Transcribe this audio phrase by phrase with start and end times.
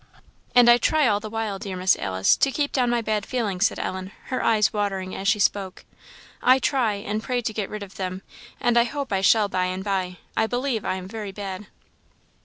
[0.55, 3.67] ""And I try all the while, dear Miss Alice, to keep down my bad feelings,"
[3.67, 5.85] said Ellen, her eyes watering as she spoke;
[6.41, 8.23] "I try, and pray to get rid of them,
[8.59, 11.67] and I hope I shall by and by; I believe I am very bad."